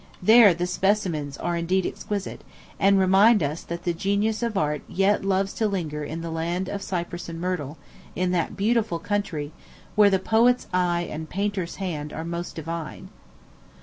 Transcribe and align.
There 0.23 0.55
the 0.55 0.65
specimens 0.65 1.37
are 1.37 1.55
indeed 1.55 1.85
exquisite, 1.85 2.43
and 2.79 2.97
remind 2.97 3.43
us 3.43 3.61
that 3.61 3.83
the 3.83 3.93
genius 3.93 4.41
of 4.41 4.57
art 4.57 4.81
yet 4.87 5.23
loves 5.23 5.53
to 5.53 5.67
linger 5.67 6.03
in 6.03 6.21
the 6.21 6.31
"land 6.31 6.67
of 6.69 6.81
the 6.81 6.87
cypress 6.87 7.29
and 7.29 7.39
myrtle" 7.39 7.77
in 8.15 8.31
that 8.31 8.57
beautiful 8.57 8.97
country 8.97 9.51
"Where 9.93 10.09
the 10.09 10.17
poet's 10.17 10.65
eye 10.73 11.01
and 11.11 11.29
painter's 11.29 11.75
hand 11.75 12.13
Are 12.13 12.25
most 12.25 12.55
divine." 12.55 13.09